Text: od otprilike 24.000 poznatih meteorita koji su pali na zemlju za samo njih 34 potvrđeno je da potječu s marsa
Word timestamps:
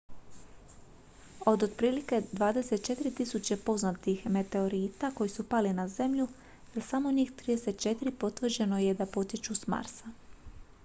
od 1.45 1.63
otprilike 1.63 2.21
24.000 2.31 3.55
poznatih 3.65 4.25
meteorita 4.29 5.11
koji 5.11 5.29
su 5.29 5.43
pali 5.49 5.73
na 5.73 5.87
zemlju 5.87 6.27
za 6.75 6.81
samo 6.81 7.11
njih 7.11 7.31
34 7.45 8.11
potvrđeno 8.19 8.79
je 8.79 8.93
da 9.03 9.05
potječu 9.05 9.55
s 9.55 9.67
marsa 9.67 10.13